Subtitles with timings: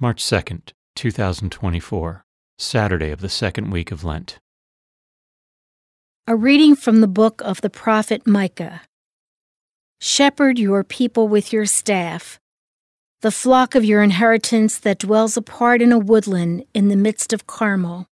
[0.00, 2.24] March 2nd, 2024,
[2.56, 4.38] Saturday of the second week of Lent.
[6.28, 8.82] A reading from the book of the prophet Micah.
[10.00, 12.38] Shepherd your people with your staff,
[13.22, 17.48] the flock of your inheritance that dwells apart in a woodland in the midst of
[17.48, 18.06] Carmel.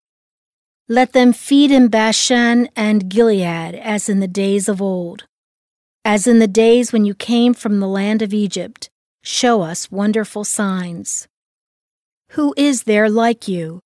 [0.88, 5.28] Let them feed in Bashan and Gilead as in the days of old.
[6.04, 8.90] As in the days when you came from the land of Egypt,
[9.22, 11.28] show us wonderful signs.
[12.36, 13.80] Who is there like you?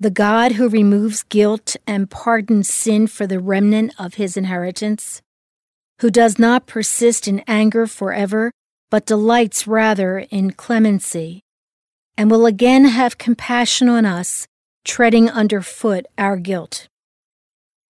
[0.00, 5.22] The God who removes guilt and pardons sin for the remnant of his inheritance?
[6.00, 8.50] Who does not persist in anger forever,
[8.90, 11.44] but delights rather in clemency,
[12.16, 14.48] and will again have compassion on us,
[14.84, 16.88] treading underfoot our guilt.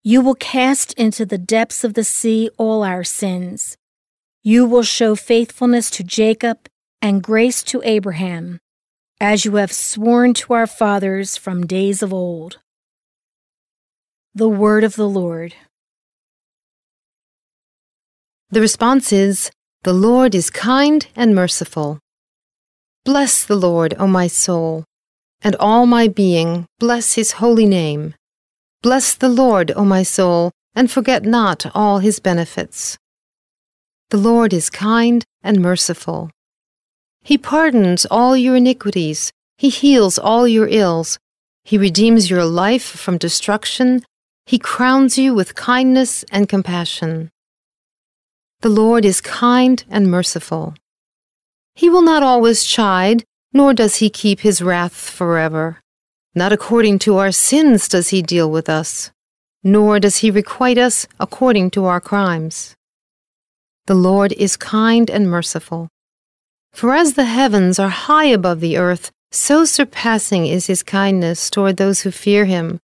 [0.03, 3.75] You will cast into the depths of the sea all our sins.
[4.43, 6.69] You will show faithfulness to Jacob
[7.01, 8.59] and grace to Abraham,
[9.19, 12.59] as you have sworn to our fathers from days of old.
[14.33, 15.53] The Word of the Lord.
[18.49, 19.51] The response is
[19.83, 21.99] The Lord is kind and merciful.
[23.03, 24.85] Bless the Lord, O my soul,
[25.41, 28.15] and all my being, bless his holy name.
[28.81, 32.97] Bless the Lord, O my soul, and forget not all his benefits.
[34.09, 36.31] The Lord is kind and merciful.
[37.29, 41.19] He pardons all your iniquities, he heals all your ills,
[41.63, 44.01] he redeems your life from destruction,
[44.47, 47.29] he crowns you with kindness and compassion.
[48.61, 50.73] The Lord is kind and merciful.
[51.75, 55.77] He will not always chide, nor does he keep his wrath forever.
[56.33, 59.11] Not according to our sins does he deal with us,
[59.63, 62.75] nor does he requite us according to our crimes.
[63.85, 65.89] The Lord is kind and merciful.
[66.73, 71.77] For as the heavens are high above the earth, so surpassing is his kindness toward
[71.77, 72.79] those who fear him.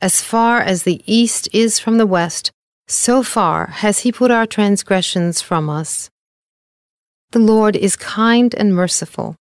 [0.00, 2.50] As far as the east is from the west,
[2.86, 6.10] so far has he put our transgressions from us.
[7.32, 9.36] The Lord is kind and merciful.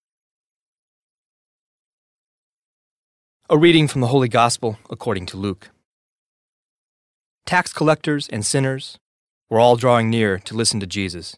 [3.48, 5.70] A reading from the Holy Gospel according to Luke.
[7.44, 8.98] Tax collectors and sinners
[9.48, 11.36] were all drawing near to listen to Jesus.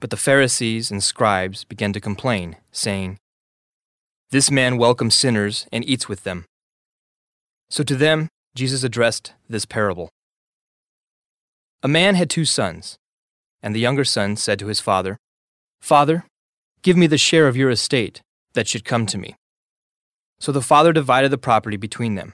[0.00, 3.18] But the Pharisees and scribes began to complain, saying,
[4.30, 6.44] This man welcomes sinners and eats with them.
[7.70, 10.08] So to them Jesus addressed this parable.
[11.82, 12.96] A man had two sons,
[13.62, 15.18] and the younger son said to his father,
[15.82, 16.24] Father,
[16.82, 18.22] give me the share of your estate
[18.54, 19.36] that should come to me.
[20.40, 22.32] So the father divided the property between them.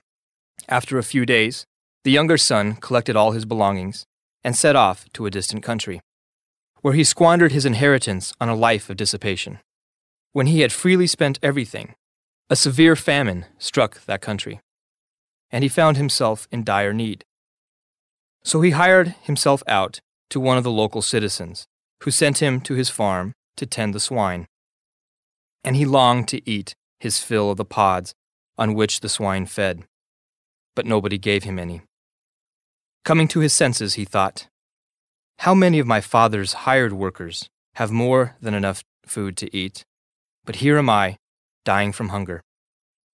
[0.68, 1.64] After a few days,
[2.04, 4.04] the younger son collected all his belongings
[4.44, 6.00] and set off to a distant country,
[6.82, 9.60] where he squandered his inheritance on a life of dissipation.
[10.32, 11.94] When he had freely spent everything,
[12.50, 14.60] a severe famine struck that country,
[15.50, 17.24] and he found himself in dire need.
[18.44, 20.00] So he hired himself out
[20.30, 21.66] to one of the local citizens,
[22.02, 24.46] who sent him to his farm to tend the swine.
[25.62, 28.14] And he longed to eat his fill of the pods
[28.58, 29.84] on which the swine fed,
[30.74, 31.82] but nobody gave him any.
[33.04, 34.48] Coming to his senses, he thought,
[35.42, 39.84] How many of my father's hired workers have more than enough food to eat?
[40.44, 41.16] But here am I,
[41.64, 42.42] dying from hunger.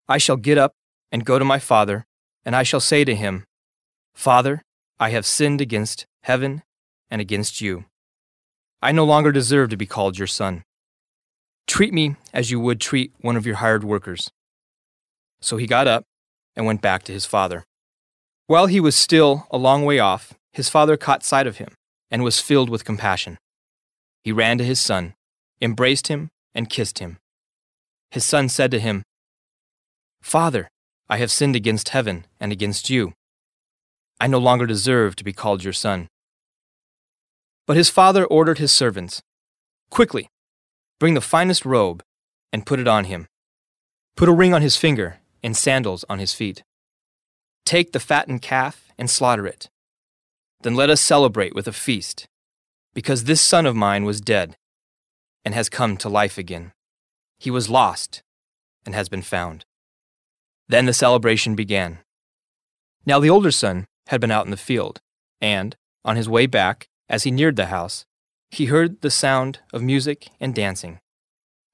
[0.10, 0.74] I shall get up
[1.10, 2.06] and go to my father,
[2.44, 3.46] and I shall say to him,
[4.14, 4.62] Father,
[5.00, 6.64] I have sinned against heaven
[7.10, 7.86] and against you.
[8.82, 10.66] I no longer deserve to be called your son.
[11.66, 14.30] Treat me as you would treat one of your hired workers.
[15.40, 16.04] So he got up
[16.58, 17.64] and went back to his father.
[18.48, 21.70] While he was still a long way off, his father caught sight of him
[22.10, 23.38] and was filled with compassion.
[24.24, 25.14] He ran to his son,
[25.62, 27.18] embraced him, and kissed him.
[28.12, 29.04] His son said to him,
[30.22, 30.70] Father,
[31.10, 33.14] I have sinned against heaven and against you.
[34.20, 36.08] I no longer deserve to be called your son.
[37.66, 39.22] But his father ordered his servants,
[39.90, 40.30] Quickly,
[41.00, 42.02] Bring the finest robe
[42.52, 43.28] and put it on him.
[44.16, 46.64] Put a ring on his finger and sandals on his feet.
[47.66, 49.70] Take the fattened calf and slaughter it.
[50.62, 52.28] Then let us celebrate with a feast,
[52.94, 54.58] because this son of mine was dead
[55.46, 56.74] and has come to life again.
[57.40, 58.24] He was lost
[58.86, 59.66] and has been found.
[60.68, 62.00] Then the celebration began.
[63.06, 65.00] Now the older son had been out in the field,
[65.40, 68.06] and, on his way back, as he neared the house,
[68.50, 71.00] he heard the sound of music and dancing.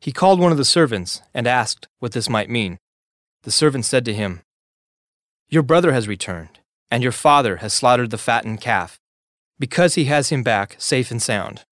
[0.01, 2.77] He called one of the servants and asked what this might mean.
[3.44, 4.41] The servant said to him,
[5.50, 6.59] Your brother has returned,
[6.94, 9.00] and your father has slaughtered the fattened calf,
[9.57, 11.63] because he has him back safe and sound.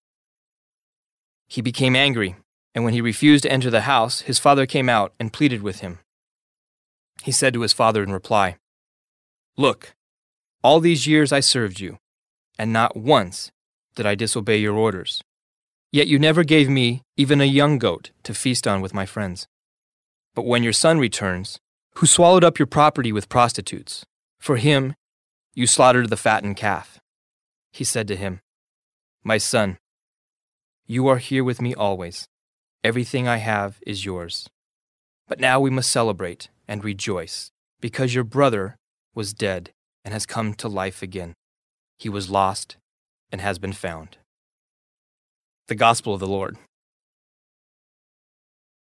[1.47, 2.37] He became angry
[2.73, 5.81] And when he refused to enter the house, his father came out and pleaded with
[5.81, 5.99] him.
[7.21, 8.55] He said to his father in reply,
[9.57, 9.93] Look,
[10.63, 11.99] all these years I served you,
[12.57, 13.51] and not once
[13.93, 15.21] did I disobey your orders.
[15.91, 19.47] Yet you never gave me even a young goat to feast on with my friends.
[20.33, 21.59] But when your son returns,
[21.97, 24.03] who swallowed up your property with prostitutes,
[24.39, 24.95] for him
[25.53, 26.99] you slaughtered the fattened calf.
[27.71, 28.41] He said to him,
[29.23, 29.77] My son,
[30.85, 32.27] you are here with me always.
[32.83, 34.49] Everything I have is yours.
[35.27, 38.77] But now we must celebrate and rejoice, because your brother
[39.13, 39.71] was dead
[40.03, 41.33] and has come to life again.
[41.97, 42.77] He was lost
[43.31, 44.17] and has been found.
[45.67, 46.57] The Gospel of the Lord.